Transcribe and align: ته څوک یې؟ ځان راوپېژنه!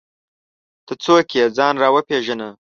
ته 0.85 0.93
څوک 1.03 1.27
یې؟ 1.37 1.45
ځان 1.57 1.73
راوپېژنه! 1.83 2.49